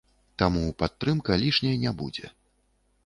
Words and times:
Таму 0.41 0.63
падтрымка 0.79 1.37
лішняй 1.43 1.77
не 1.85 1.91
будзе. 2.01 2.25